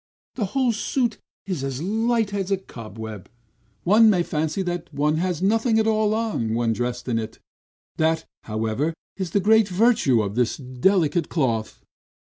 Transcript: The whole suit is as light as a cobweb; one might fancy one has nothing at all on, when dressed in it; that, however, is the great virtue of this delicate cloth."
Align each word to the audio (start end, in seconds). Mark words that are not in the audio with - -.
The 0.33 0.45
whole 0.57 0.71
suit 0.71 1.19
is 1.45 1.63
as 1.63 1.79
light 1.79 2.33
as 2.33 2.49
a 2.49 2.57
cobweb; 2.57 3.29
one 3.83 4.09
might 4.09 4.25
fancy 4.25 4.63
one 4.91 5.17
has 5.17 5.43
nothing 5.43 5.77
at 5.77 5.85
all 5.85 6.15
on, 6.15 6.55
when 6.55 6.73
dressed 6.73 7.07
in 7.07 7.19
it; 7.19 7.37
that, 7.97 8.25
however, 8.45 8.95
is 9.17 9.29
the 9.29 9.39
great 9.39 9.67
virtue 9.69 10.23
of 10.23 10.33
this 10.33 10.57
delicate 10.57 11.29
cloth." 11.29 11.83